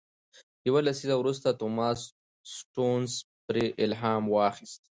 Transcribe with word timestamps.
یو 0.67 0.75
لسیزه 0.85 1.15
وروسته 1.17 1.47
توماس 1.59 1.99
سټيونز 2.55 3.11
پرې 3.45 3.65
الهام 3.83 4.23
واخیست. 4.35 4.79